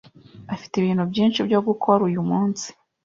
afite 0.53 0.73
ibintu 0.77 1.03
byinshi 1.11 1.39
byo 1.47 1.59
gukora 1.67 2.01
uyu 2.09 2.21
munsi. 2.29 2.67